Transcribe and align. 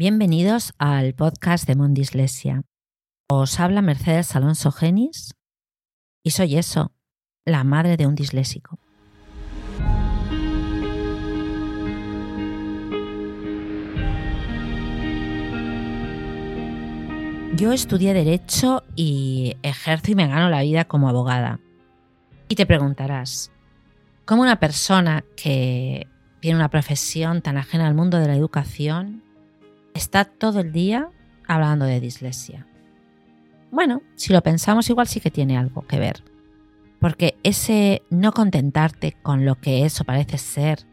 Bienvenidos 0.00 0.72
al 0.78 1.12
podcast 1.12 1.66
de 1.66 1.76
Mondislesia. 1.76 2.62
Os 3.28 3.60
habla 3.60 3.82
Mercedes 3.82 4.34
Alonso 4.34 4.72
Genis 4.72 5.34
y 6.24 6.30
soy 6.30 6.56
eso, 6.56 6.94
la 7.44 7.64
madre 7.64 7.98
de 7.98 8.06
un 8.06 8.14
disléxico. 8.14 8.78
Yo 17.56 17.70
estudié 17.70 18.14
Derecho 18.14 18.84
y 18.96 19.58
ejerzo 19.62 20.12
y 20.12 20.14
me 20.14 20.28
gano 20.28 20.48
la 20.48 20.62
vida 20.62 20.86
como 20.86 21.10
abogada. 21.10 21.60
Y 22.48 22.54
te 22.54 22.64
preguntarás, 22.64 23.52
¿cómo 24.24 24.40
una 24.40 24.58
persona 24.60 25.26
que 25.36 26.06
tiene 26.40 26.56
una 26.56 26.70
profesión 26.70 27.42
tan 27.42 27.58
ajena 27.58 27.86
al 27.86 27.94
mundo 27.94 28.16
de 28.16 28.28
la 28.28 28.34
educación 28.34 29.28
está 30.00 30.24
todo 30.24 30.60
el 30.60 30.72
día 30.72 31.10
hablando 31.46 31.84
de 31.84 32.00
dislexia? 32.00 32.66
Bueno, 33.70 34.02
si 34.16 34.32
lo 34.32 34.42
pensamos 34.42 34.88
igual 34.88 35.06
sí 35.06 35.20
que 35.20 35.30
tiene 35.30 35.56
algo 35.56 35.82
que 35.82 35.98
ver. 35.98 36.24
Porque 37.00 37.38
ese 37.42 38.02
no 38.10 38.32
contentarte 38.32 39.16
con 39.22 39.44
lo 39.44 39.60
que 39.60 39.84
eso 39.84 40.04
parece 40.04 40.38
ser, 40.38 40.86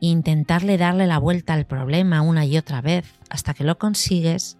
intentarle 0.00 0.78
darle 0.78 1.06
la 1.06 1.18
vuelta 1.18 1.54
al 1.54 1.66
problema 1.66 2.22
una 2.22 2.44
y 2.44 2.56
otra 2.56 2.80
vez 2.80 3.06
hasta 3.30 3.54
que 3.54 3.64
lo 3.64 3.78
consigues, 3.78 4.58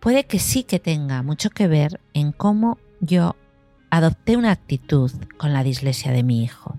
puede 0.00 0.24
que 0.24 0.38
sí 0.38 0.62
que 0.62 0.78
tenga 0.78 1.22
mucho 1.22 1.50
que 1.50 1.66
ver 1.66 2.00
en 2.12 2.32
cómo 2.32 2.78
yo 3.00 3.36
adopté 3.90 4.36
una 4.36 4.52
actitud 4.52 5.10
con 5.38 5.52
la 5.52 5.64
dislexia 5.64 6.12
de 6.12 6.22
mi 6.22 6.42
hijo. 6.42 6.78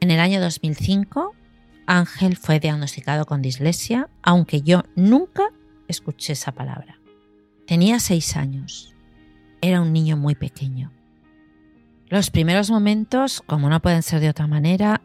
En 0.00 0.10
el 0.10 0.20
año 0.20 0.40
2005, 0.40 1.34
Ángel 1.92 2.38
fue 2.38 2.58
diagnosticado 2.58 3.26
con 3.26 3.42
dislexia, 3.42 4.08
aunque 4.22 4.62
yo 4.62 4.82
nunca 4.96 5.50
escuché 5.88 6.32
esa 6.32 6.52
palabra. 6.52 6.98
Tenía 7.66 8.00
seis 8.00 8.34
años. 8.34 8.94
Era 9.60 9.82
un 9.82 9.92
niño 9.92 10.16
muy 10.16 10.34
pequeño. 10.34 10.90
Los 12.08 12.30
primeros 12.30 12.70
momentos, 12.70 13.42
como 13.44 13.68
no 13.68 13.80
pueden 13.82 14.02
ser 14.02 14.20
de 14.20 14.30
otra 14.30 14.46
manera, 14.46 15.02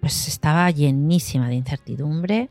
pues 0.00 0.28
estaba 0.28 0.70
llenísima 0.70 1.48
de 1.48 1.56
incertidumbre 1.56 2.48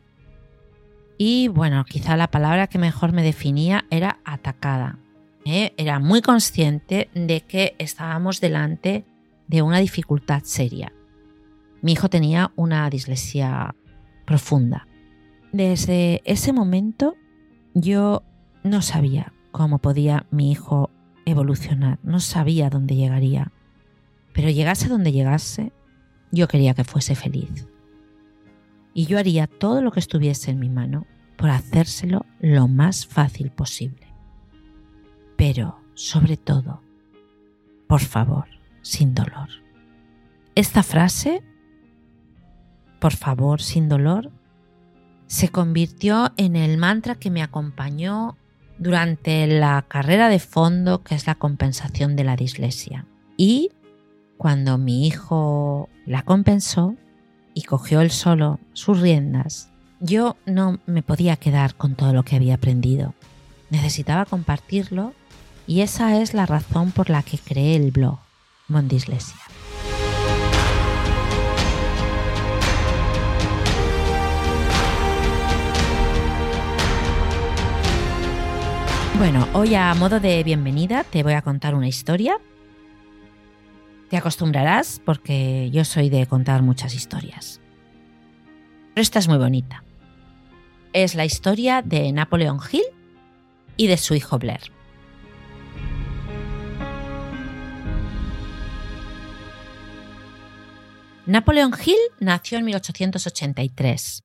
y 1.17 1.47
bueno, 1.47 1.83
quizá 1.83 2.16
la 2.16 2.30
palabra 2.30 2.67
que 2.67 2.78
mejor 2.78 3.11
me 3.11 3.23
definía 3.23 3.85
era 3.89 4.19
atacada. 4.23 5.00
¿eh? 5.45 5.73
Era 5.78 5.97
muy 5.97 6.22
consciente 6.22 7.09
de 7.16 7.41
que 7.41 7.75
estábamos 7.80 8.39
delante 8.39 9.03
de 9.47 9.63
una 9.63 9.80
dificultad 9.80 10.44
seria. 10.44 10.94
Mi 11.81 11.94
hijo 11.94 12.09
tenía 12.09 12.52
una 12.56 12.89
dislexia 12.89 13.75
profunda. 14.25 14.88
Desde 15.52 16.22
ese 16.25 16.53
momento 16.53 17.16
yo 17.73 18.23
no 18.64 18.81
sabía 18.81 19.34
cómo 19.52 19.80
podía 19.80 20.25
mi 20.31 20.52
hijo 20.52 20.92
evolucionar, 21.25 22.00
no 22.03 22.19
sabía 22.19 22.69
dónde 22.69 22.95
llegaría. 22.95 23.52
Pero 24.34 24.50
llegase 24.50 24.89
donde 24.89 25.11
llegase, 25.11 25.72
yo 26.31 26.47
quería 26.47 26.73
que 26.73 26.84
fuese 26.84 27.16
feliz 27.16 27.67
y 28.97 29.06
yo 29.06 29.19
haría 29.19 29.45
todo 29.45 29.84
lo 29.84 29.91
que 29.91 30.00
estuviese 30.00 30.50
en 30.50 30.58
mi 30.58 30.69
mano 30.69 31.06
por 31.38 31.52
hacérselo 31.52 32.25
lo 32.39 32.67
más 32.67 33.06
fácil 33.06 33.52
posible. 33.52 34.08
Pero, 35.36 35.80
sobre 35.94 36.36
todo, 36.36 36.81
por 37.88 38.00
favor, 38.00 38.45
sin 38.81 39.14
dolor. 39.14 39.50
Esta 40.56 40.81
frase, 40.81 41.44
por 43.08 43.16
favor, 43.16 43.61
sin 43.61 43.88
dolor, 43.88 44.31
se 45.27 45.47
convirtió 45.47 46.33
en 46.36 46.58
el 46.58 46.77
mantra 46.77 47.16
que 47.16 47.31
me 47.31 47.41
acompañó 47.41 48.36
durante 48.80 49.47
la 49.47 49.86
carrera 49.88 50.27
de 50.27 50.39
fondo 50.39 51.03
que 51.03 51.16
es 51.16 51.25
la 51.25 51.35
compensación 51.35 52.17
de 52.17 52.25
la 52.25 52.35
dislexia. 52.35 53.05
Y 53.38 53.72
cuando 54.35 54.78
mi 54.78 55.07
hijo 55.07 55.88
la 56.06 56.23
compensó, 56.23 56.95
y 57.53 57.63
cogió 57.63 58.01
él 58.01 58.12
solo 58.12 58.59
sus 58.73 59.00
riendas, 59.00 59.69
yo 60.01 60.35
no 60.45 60.79
me 60.85 61.01
podía 61.01 61.38
quedar 61.38 61.75
con 61.75 61.95
todo 61.95 62.12
lo 62.12 62.24
que 62.24 62.35
había 62.35 62.56
aprendido. 62.56 63.13
Necesitaba 63.69 64.25
compartirlo 64.25 65.13
y 65.66 65.79
esa 65.79 66.22
es 66.22 66.34
la 66.34 66.45
razón 66.45 66.91
por 66.91 67.09
la 67.09 67.24
que 67.24 67.38
creé 67.38 67.78
el 67.78 67.91
blog 67.91 68.19
Mondislesia. 68.68 69.39
Bueno, 79.17 79.47
hoy 79.53 79.73
a 79.75 79.94
modo 79.95 80.19
de 80.19 80.44
bienvenida 80.44 81.03
te 81.03 81.23
voy 81.23 81.33
a 81.33 81.41
contar 81.41 81.73
una 81.75 81.88
historia 81.88 82.39
te 84.09 84.17
acostumbrarás 84.17 85.01
porque 85.03 85.69
yo 85.72 85.83
soy 85.83 86.09
de 86.09 86.25
contar 86.28 86.61
muchas 86.61 86.95
historias. 86.95 87.59
Pero 88.94 89.01
esta 89.01 89.19
es 89.19 89.27
muy 89.27 89.38
bonita. 89.38 89.83
Es 90.94 91.13
la 91.13 91.25
historia 91.25 91.81
de 91.81 92.11
Napoleón 92.11 92.59
Hill 92.72 92.85
y 93.75 93.88
de 93.88 93.97
su 93.97 94.16
hijo 94.16 94.39
Blair. 94.39 94.72
Napoleón 101.25 101.73
Hill 101.85 101.97
nació 102.22 102.57
en 102.57 102.66
1883, 102.66 104.23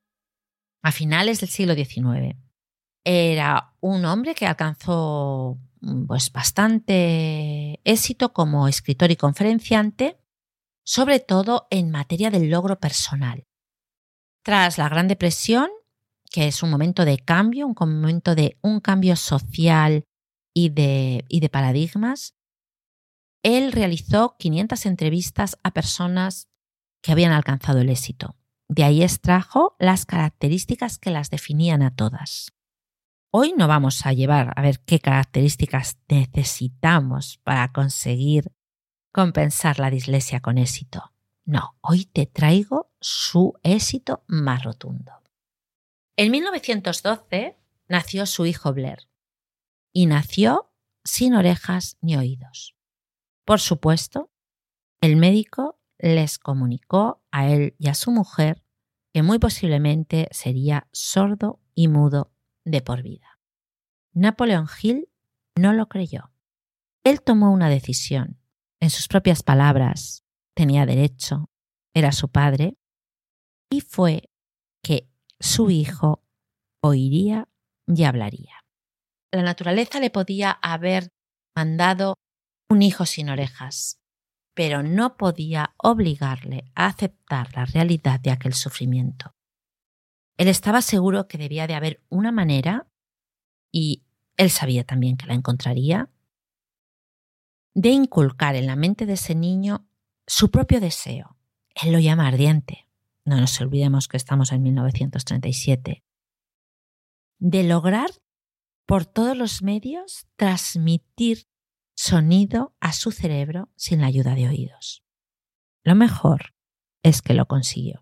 a 0.82 0.92
finales 0.92 1.40
del 1.40 1.48
siglo 1.48 1.74
XIX. 1.74 2.36
Era 3.04 3.71
un 3.82 4.06
hombre 4.06 4.34
que 4.34 4.46
alcanzó 4.46 5.58
Mm, 5.82 6.06
pues 6.06 6.30
bastante 6.30 7.80
éxito 7.82 8.32
como 8.32 8.68
escritor 8.68 9.10
y 9.10 9.16
conferenciante, 9.16 10.16
sobre 10.84 11.18
todo 11.18 11.66
en 11.70 11.90
materia 11.90 12.30
del 12.30 12.50
logro 12.50 12.78
personal. 12.78 13.46
Tras 14.44 14.78
la 14.78 14.88
Gran 14.88 15.08
Depresión, 15.08 15.68
que 16.30 16.46
es 16.46 16.62
un 16.62 16.70
momento 16.70 17.04
de 17.04 17.18
cambio, 17.18 17.66
un 17.66 17.74
momento 17.78 18.36
de 18.36 18.58
un 18.62 18.80
cambio 18.80 19.16
social 19.16 20.04
y 20.54 20.68
de, 20.68 21.24
y 21.28 21.40
de 21.40 21.48
paradigmas, 21.48 22.36
él 23.42 23.72
realizó 23.72 24.36
500 24.38 24.86
entrevistas 24.86 25.58
a 25.64 25.72
personas 25.72 26.48
que 27.02 27.10
habían 27.10 27.32
alcanzado 27.32 27.80
el 27.80 27.90
éxito. 27.90 28.36
De 28.68 28.84
ahí 28.84 29.02
extrajo 29.02 29.74
las 29.80 30.06
características 30.06 30.98
que 30.98 31.10
las 31.10 31.28
definían 31.28 31.82
a 31.82 31.94
todas. 31.94 32.52
Hoy 33.34 33.54
no 33.56 33.66
vamos 33.66 34.04
a 34.04 34.12
llevar 34.12 34.52
a 34.56 34.60
ver 34.60 34.80
qué 34.80 35.00
características 35.00 35.98
necesitamos 36.06 37.40
para 37.42 37.72
conseguir 37.72 38.52
compensar 39.10 39.78
la 39.78 39.88
dislexia 39.88 40.40
con 40.40 40.58
éxito. 40.58 41.14
No, 41.46 41.78
hoy 41.80 42.04
te 42.04 42.26
traigo 42.26 42.92
su 43.00 43.54
éxito 43.62 44.22
más 44.26 44.64
rotundo. 44.64 45.12
En 46.18 46.30
1912 46.30 47.56
nació 47.88 48.26
su 48.26 48.44
hijo 48.44 48.74
Blair 48.74 49.08
y 49.94 50.04
nació 50.04 50.70
sin 51.02 51.34
orejas 51.34 51.96
ni 52.02 52.16
oídos. 52.16 52.76
Por 53.46 53.60
supuesto, 53.60 54.30
el 55.00 55.16
médico 55.16 55.80
les 55.96 56.38
comunicó 56.38 57.22
a 57.30 57.48
él 57.48 57.76
y 57.78 57.88
a 57.88 57.94
su 57.94 58.10
mujer 58.10 58.62
que 59.14 59.22
muy 59.22 59.38
posiblemente 59.38 60.28
sería 60.32 60.86
sordo 60.92 61.60
y 61.74 61.88
mudo 61.88 62.31
de 62.64 62.80
por 62.80 63.02
vida. 63.02 63.38
Napoleón 64.12 64.66
Hill 64.80 65.08
no 65.56 65.72
lo 65.72 65.88
creyó. 65.88 66.32
Él 67.04 67.22
tomó 67.22 67.52
una 67.52 67.68
decisión. 67.68 68.38
En 68.80 68.90
sus 68.90 69.08
propias 69.08 69.42
palabras, 69.42 70.24
tenía 70.54 70.86
derecho, 70.86 71.50
era 71.94 72.12
su 72.12 72.30
padre, 72.30 72.76
y 73.70 73.80
fue 73.80 74.30
que 74.82 75.08
su 75.38 75.70
hijo 75.70 76.24
oiría 76.82 77.48
y 77.86 78.04
hablaría. 78.04 78.64
La 79.30 79.42
naturaleza 79.42 80.00
le 80.00 80.10
podía 80.10 80.50
haber 80.50 81.10
mandado 81.56 82.16
un 82.68 82.82
hijo 82.82 83.06
sin 83.06 83.30
orejas, 83.30 84.00
pero 84.54 84.82
no 84.82 85.16
podía 85.16 85.74
obligarle 85.78 86.70
a 86.74 86.86
aceptar 86.86 87.54
la 87.54 87.64
realidad 87.64 88.20
de 88.20 88.30
aquel 88.30 88.54
sufrimiento. 88.54 89.34
Él 90.36 90.48
estaba 90.48 90.82
seguro 90.82 91.28
que 91.28 91.38
debía 91.38 91.66
de 91.66 91.74
haber 91.74 92.02
una 92.08 92.32
manera, 92.32 92.88
y 93.70 94.02
él 94.36 94.50
sabía 94.50 94.84
también 94.84 95.16
que 95.16 95.26
la 95.26 95.34
encontraría, 95.34 96.10
de 97.74 97.90
inculcar 97.90 98.54
en 98.54 98.66
la 98.66 98.76
mente 98.76 99.06
de 99.06 99.14
ese 99.14 99.34
niño 99.34 99.86
su 100.26 100.50
propio 100.50 100.80
deseo. 100.80 101.36
Él 101.74 101.92
lo 101.92 101.98
llama 101.98 102.28
ardiente. 102.28 102.88
No 103.24 103.36
nos 103.36 103.60
olvidemos 103.60 104.08
que 104.08 104.16
estamos 104.16 104.52
en 104.52 104.62
1937. 104.62 106.04
De 107.38 107.62
lograr 107.64 108.10
por 108.86 109.06
todos 109.06 109.36
los 109.36 109.62
medios 109.62 110.26
transmitir 110.36 111.46
sonido 111.94 112.74
a 112.80 112.92
su 112.92 113.10
cerebro 113.10 113.70
sin 113.76 114.00
la 114.00 114.08
ayuda 114.08 114.34
de 114.34 114.48
oídos. 114.48 115.04
Lo 115.84 115.94
mejor 115.94 116.54
es 117.02 117.22
que 117.22 117.34
lo 117.34 117.46
consiguió. 117.46 118.01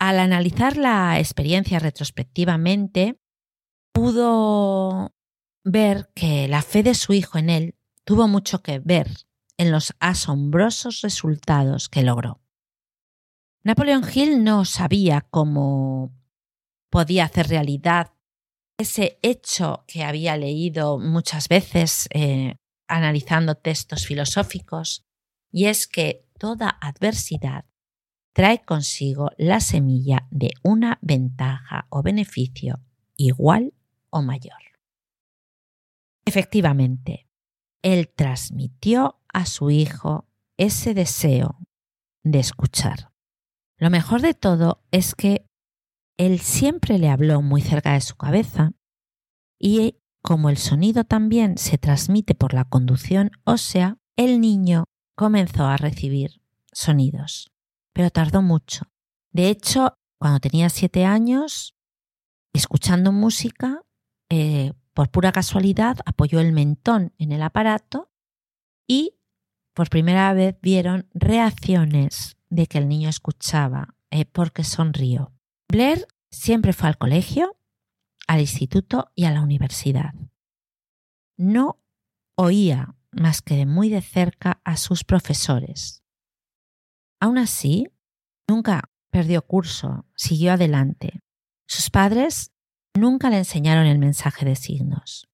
Al 0.00 0.18
analizar 0.18 0.78
la 0.78 1.18
experiencia 1.18 1.78
retrospectivamente, 1.78 3.20
pudo 3.92 5.14
ver 5.62 6.10
que 6.14 6.48
la 6.48 6.62
fe 6.62 6.82
de 6.82 6.94
su 6.94 7.12
hijo 7.12 7.36
en 7.36 7.50
él 7.50 7.74
tuvo 8.04 8.26
mucho 8.26 8.62
que 8.62 8.78
ver 8.78 9.08
en 9.58 9.70
los 9.70 9.94
asombrosos 10.00 11.02
resultados 11.02 11.90
que 11.90 12.02
logró. 12.02 12.40
Napoleon 13.62 14.02
Hill 14.10 14.42
no 14.42 14.64
sabía 14.64 15.20
cómo 15.20 16.18
podía 16.88 17.26
hacer 17.26 17.48
realidad 17.48 18.14
ese 18.78 19.18
hecho 19.20 19.84
que 19.86 20.02
había 20.02 20.38
leído 20.38 20.98
muchas 20.98 21.46
veces 21.48 22.08
eh, 22.14 22.56
analizando 22.88 23.54
textos 23.54 24.06
filosóficos, 24.06 25.04
y 25.52 25.66
es 25.66 25.86
que 25.86 26.26
toda 26.38 26.70
adversidad 26.80 27.66
trae 28.32 28.62
consigo 28.64 29.30
la 29.36 29.60
semilla 29.60 30.26
de 30.30 30.50
una 30.62 30.98
ventaja 31.02 31.86
o 31.90 32.02
beneficio 32.02 32.80
igual 33.16 33.74
o 34.10 34.22
mayor. 34.22 34.58
Efectivamente, 36.24 37.26
él 37.82 38.08
transmitió 38.14 39.20
a 39.32 39.46
su 39.46 39.70
hijo 39.70 40.26
ese 40.56 40.94
deseo 40.94 41.58
de 42.22 42.38
escuchar. 42.38 43.12
Lo 43.78 43.90
mejor 43.90 44.20
de 44.20 44.34
todo 44.34 44.82
es 44.90 45.14
que 45.14 45.46
él 46.18 46.38
siempre 46.40 46.98
le 46.98 47.08
habló 47.08 47.40
muy 47.40 47.62
cerca 47.62 47.94
de 47.94 48.02
su 48.02 48.16
cabeza 48.16 48.72
y 49.58 49.96
como 50.22 50.50
el 50.50 50.58
sonido 50.58 51.04
también 51.04 51.56
se 51.56 51.78
transmite 51.78 52.34
por 52.34 52.52
la 52.52 52.66
conducción 52.66 53.30
ósea, 53.44 53.96
el 54.16 54.40
niño 54.40 54.84
comenzó 55.16 55.64
a 55.64 55.78
recibir 55.78 56.42
sonidos, 56.72 57.50
pero 57.92 58.10
tardó 58.10 58.42
mucho. 58.42 58.90
De 59.32 59.48
hecho, 59.48 59.98
cuando 60.18 60.40
tenía 60.40 60.68
siete 60.68 61.04
años, 61.04 61.74
escuchando 62.52 63.12
música, 63.12 63.82
eh, 64.28 64.72
por 64.94 65.10
pura 65.10 65.32
casualidad 65.32 65.98
apoyó 66.04 66.40
el 66.40 66.52
mentón 66.52 67.14
en 67.18 67.32
el 67.32 67.42
aparato 67.42 68.10
y 68.86 69.14
por 69.74 69.88
primera 69.88 70.32
vez 70.34 70.56
vieron 70.60 71.08
reacciones 71.14 72.36
de 72.48 72.66
que 72.66 72.78
el 72.78 72.88
niño 72.88 73.08
escuchaba 73.08 73.96
eh, 74.10 74.24
porque 74.24 74.64
sonrió. 74.64 75.32
Blair 75.68 76.06
siempre 76.30 76.72
fue 76.72 76.88
al 76.88 76.98
colegio, 76.98 77.56
al 78.26 78.40
instituto 78.40 79.10
y 79.14 79.24
a 79.24 79.30
la 79.30 79.42
universidad. 79.42 80.14
No 81.36 81.80
oía 82.36 82.96
más 83.12 83.42
que 83.42 83.56
de 83.56 83.66
muy 83.66 83.88
de 83.88 84.02
cerca 84.02 84.60
a 84.64 84.76
sus 84.76 85.04
profesores. 85.04 86.02
Aún 87.20 87.36
así, 87.36 87.86
nunca 88.48 88.90
perdió 89.10 89.42
curso, 89.42 90.06
siguió 90.16 90.52
adelante. 90.52 91.20
Sus 91.66 91.90
padres 91.90 92.52
nunca 92.94 93.28
le 93.30 93.38
enseñaron 93.38 93.86
el 93.86 93.98
mensaje 93.98 94.46
de 94.46 94.56
signos, 94.56 95.28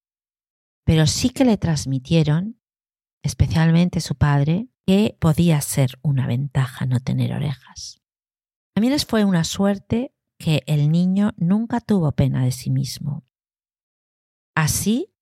pero 0.85 1.07
sí 1.07 1.31
que 1.31 1.45
le 1.45 1.57
transmitieron, 1.57 2.61
especialmente 3.23 4.01
su 4.01 4.17
padre, 4.17 4.69
que 4.85 5.17
podía 5.19 5.61
ser 5.61 5.99
una 6.03 6.27
ventaja 6.27 6.87
no 6.87 7.01
tener 7.01 7.33
orejas. 7.33 8.01
También 8.75 8.93
les 8.93 9.07
fue 9.07 9.25
una 9.25 9.45
suerte 9.45 10.13
que 10.39 10.63
el 10.67 10.91
niño 10.91 11.33
nunca 11.37 11.81
tuvo 11.81 12.13
pena 12.13 12.45
de 12.45 12.53
sí 12.53 12.71
mismo. 12.71 13.25
Así, 14.55 15.13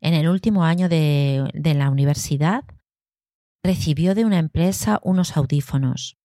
en 0.00 0.14
el 0.14 0.28
último 0.28 0.64
año 0.64 0.88
de, 0.88 1.50
de 1.54 1.74
la 1.74 1.90
universidad, 1.90 2.64
recibió 3.62 4.14
de 4.14 4.24
una 4.24 4.38
empresa 4.38 5.00
unos 5.02 5.36
audífonos. 5.36 6.18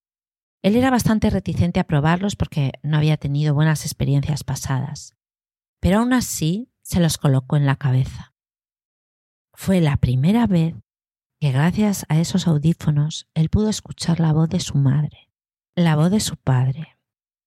Él 0.64 0.76
era 0.76 0.90
bastante 0.90 1.30
reticente 1.30 1.80
a 1.80 1.86
probarlos 1.86 2.36
porque 2.36 2.74
no 2.82 2.98
había 2.98 3.18
tenido 3.18 3.54
buenas 3.54 3.86
experiencias 3.86 4.44
pasadas, 4.44 5.16
pero 5.80 6.00
aún 6.00 6.14
así 6.14 6.72
se 6.82 7.00
los 7.00 7.18
colocó 7.18 7.58
en 7.58 7.66
la 7.66 7.76
cabeza. 7.76 8.34
Fue 9.54 9.82
la 9.82 9.98
primera 9.98 10.48
vez 10.48 10.76
que 11.40 11.52
gracias 11.52 12.06
a 12.10 12.20
esos 12.20 12.48
audífonos 12.48 13.30
él 13.34 13.50
pudo 13.50 13.70
escuchar 13.70 14.20
la 14.20 14.34
voz 14.34 14.50
de 14.50 14.60
su 14.60 14.78
madre, 14.78 15.32
la 15.76 15.96
voz 15.96 16.10
de 16.10 16.20
su 16.20 16.38
padre, 16.38 16.98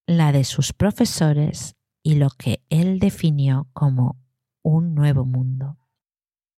la 0.06 0.32
de 0.32 0.44
sus 0.44 0.72
profesores 0.72 1.76
y 2.02 2.14
lo 2.14 2.30
que 2.30 2.64
él 2.68 2.98
definió 3.00 3.68
como 3.72 4.20
un 4.62 4.94
nuevo 4.94 5.24
mundo. 5.24 5.78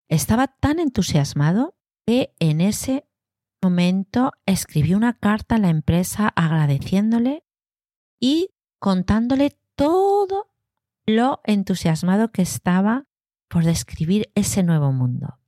Estaba 0.09 0.47
tan 0.47 0.79
entusiasmado 0.79 1.77
que 2.05 2.33
en 2.39 2.59
ese 2.59 3.05
momento 3.61 4.31
escribió 4.45 4.97
una 4.97 5.17
carta 5.17 5.55
a 5.55 5.59
la 5.59 5.69
empresa 5.69 6.27
agradeciéndole 6.35 7.43
y 8.19 8.49
contándole 8.79 9.57
todo 9.75 10.51
lo 11.05 11.41
entusiasmado 11.43 12.31
que 12.31 12.41
estaba 12.41 13.05
por 13.49 13.63
describir 13.63 14.31
ese 14.35 14.63
nuevo 14.63 14.91
mundo. 14.91 15.39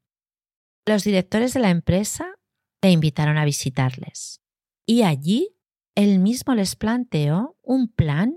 Los 0.85 1.03
directores 1.03 1.53
de 1.53 1.61
la 1.61 1.69
empresa 1.69 2.35
le 2.81 2.91
invitaron 2.91 3.37
a 3.37 3.45
visitarles 3.45 4.41
y 4.85 5.03
allí 5.03 5.55
él 5.95 6.19
mismo 6.19 6.55
les 6.55 6.75
planteó 6.75 7.57
un 7.61 7.87
plan 7.87 8.35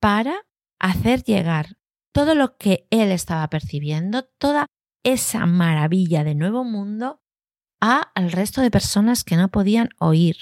para 0.00 0.46
hacer 0.78 1.24
llegar 1.24 1.76
todo 2.12 2.34
lo 2.34 2.56
que 2.56 2.86
él 2.90 3.10
estaba 3.10 3.48
percibiendo, 3.48 4.24
toda 4.38 4.66
esa 5.02 5.46
maravilla 5.46 6.22
de 6.22 6.34
nuevo 6.34 6.62
mundo, 6.62 7.23
al 7.84 8.32
resto 8.32 8.62
de 8.62 8.70
personas 8.70 9.24
que 9.24 9.36
no 9.36 9.50
podían 9.50 9.90
oír 9.98 10.36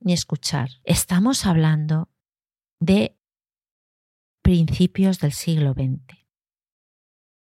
ni 0.00 0.14
escuchar. 0.14 0.70
Estamos 0.84 1.44
hablando 1.44 2.08
de 2.80 3.18
principios 4.42 5.18
del 5.20 5.32
siglo 5.32 5.74
XX. 5.74 6.00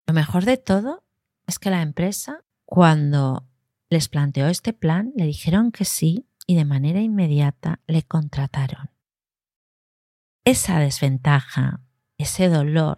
Lo 0.07 0.13
mejor 0.13 0.45
de 0.45 0.57
todo 0.57 1.03
es 1.45 1.59
que 1.59 1.69
la 1.69 1.83
empresa, 1.83 2.43
cuando 2.65 3.47
les 3.89 4.09
planteó 4.09 4.47
este 4.47 4.73
plan, 4.73 5.11
le 5.15 5.25
dijeron 5.25 5.71
que 5.71 5.85
sí 5.85 6.27
y 6.47 6.55
de 6.55 6.65
manera 6.65 7.01
inmediata 7.01 7.81
le 7.85 8.01
contrataron. 8.01 8.89
Esa 10.43 10.79
desventaja, 10.79 11.81
ese 12.17 12.49
dolor, 12.49 12.97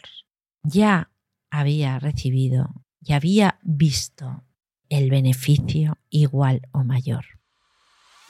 ya 0.63 1.11
había 1.49 1.99
recibido 1.99 2.85
y 3.01 3.13
había 3.13 3.59
visto 3.63 4.46
el 4.89 5.09
beneficio 5.09 5.97
igual 6.09 6.61
o 6.71 6.83
mayor. 6.83 7.25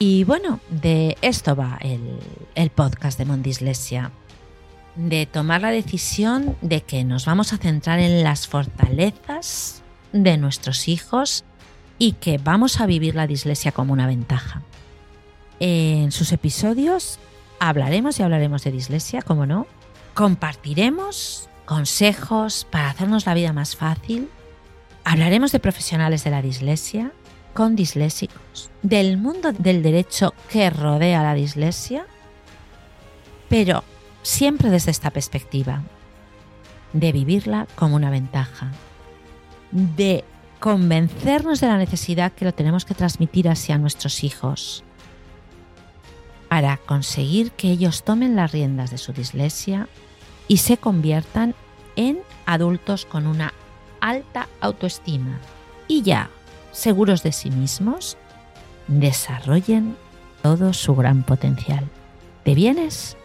Y 0.00 0.22
bueno, 0.24 0.60
de 0.70 1.16
esto 1.22 1.56
va 1.56 1.78
el, 1.80 2.70
podcast 2.70 3.18
de 3.18 3.24
Mondislesia, 3.24 4.12
de 4.94 5.26
tomar 5.26 5.62
la 5.62 5.70
decisión 5.70 6.56
de 6.60 6.82
que 6.82 7.02
nos 7.02 7.26
vamos 7.26 7.52
a 7.52 7.58
centrar 7.58 7.98
en 7.98 8.22
las 8.22 8.46
fortalezas 8.46 9.82
de 10.12 10.36
nuestros 10.36 10.86
hijos 10.86 11.44
y 11.98 12.12
que 12.12 12.38
vamos 12.38 12.80
a 12.80 12.86
vivir 12.86 13.16
la 13.16 13.26
dislexia 13.26 13.72
como 13.72 13.92
una 13.92 14.06
ventaja. 14.06 14.62
En 15.58 16.12
sus 16.12 16.30
episodios 16.30 17.18
hablaremos 17.58 18.20
y 18.20 18.22
hablaremos 18.22 18.62
de 18.62 18.70
dislexia, 18.70 19.22
como 19.22 19.46
no. 19.46 19.66
Compartiremos 20.14 21.48
consejos 21.64 22.66
para 22.70 22.90
hacernos 22.90 23.26
la 23.26 23.34
vida 23.34 23.52
más 23.52 23.74
fácil. 23.74 24.28
Hablaremos 25.10 25.52
de 25.52 25.58
profesionales 25.58 26.22
de 26.22 26.30
la 26.30 26.42
dislexia 26.42 27.12
con 27.54 27.76
disléxicos, 27.76 28.68
del 28.82 29.16
mundo 29.16 29.52
del 29.52 29.82
derecho 29.82 30.34
que 30.50 30.68
rodea 30.68 31.22
la 31.22 31.32
dislexia, 31.32 32.06
pero 33.48 33.84
siempre 34.20 34.68
desde 34.68 34.90
esta 34.90 35.10
perspectiva, 35.10 35.82
de 36.92 37.12
vivirla 37.12 37.66
como 37.74 37.96
una 37.96 38.10
ventaja, 38.10 38.72
de 39.72 40.24
convencernos 40.60 41.62
de 41.62 41.68
la 41.68 41.78
necesidad 41.78 42.32
que 42.32 42.44
lo 42.44 42.52
tenemos 42.52 42.84
que 42.84 42.92
transmitir 42.92 43.48
hacia 43.48 43.78
nuestros 43.78 44.22
hijos, 44.22 44.84
para 46.50 46.76
conseguir 46.76 47.52
que 47.52 47.70
ellos 47.70 48.04
tomen 48.04 48.36
las 48.36 48.52
riendas 48.52 48.90
de 48.90 48.98
su 48.98 49.14
dislexia 49.14 49.88
y 50.48 50.58
se 50.58 50.76
conviertan 50.76 51.54
en 51.96 52.18
adultos 52.44 53.06
con 53.06 53.26
una 53.26 53.54
alta 54.00 54.48
autoestima 54.60 55.38
y 55.86 56.02
ya, 56.02 56.30
seguros 56.72 57.22
de 57.22 57.32
sí 57.32 57.50
mismos, 57.50 58.16
desarrollen 58.86 59.96
todo 60.42 60.72
su 60.72 60.96
gran 60.96 61.22
potencial. 61.22 61.86
¿Te 62.44 62.54
vienes? 62.54 63.17